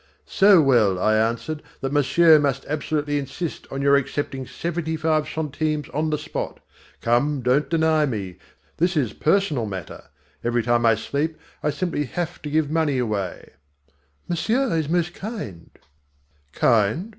"So 0.25 0.63
well," 0.63 0.97
I 0.97 1.15
answered, 1.15 1.61
"that 1.81 1.91
monsieur 1.91 2.39
must 2.39 2.65
absolutely 2.65 3.19
insist 3.19 3.67
on 3.69 3.83
your 3.83 3.95
accepting 3.95 4.47
seventy 4.47 4.97
five 4.97 5.27
centimes 5.29 5.89
on 5.89 6.09
the 6.09 6.17
spot. 6.17 6.59
Come, 7.01 7.41
don't 7.43 7.69
deny 7.69 8.07
me. 8.07 8.37
This 8.77 8.97
is 8.97 9.13
personal 9.13 9.67
matter. 9.67 10.05
Every 10.43 10.63
time 10.63 10.87
I 10.87 10.95
sleep 10.95 11.37
I 11.61 11.69
simply 11.69 12.05
have 12.05 12.41
to 12.41 12.49
give 12.49 12.71
money 12.71 12.97
away." 12.97 13.51
"Monsieur 14.27 14.75
is 14.75 14.89
most 14.89 15.13
kind." 15.13 15.69
Kind? 16.51 17.09